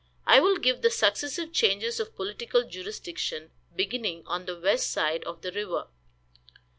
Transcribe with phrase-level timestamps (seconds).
[0.25, 5.43] I will give the successive changes of political jurisdiction, beginning on the west side of
[5.43, 5.89] the river.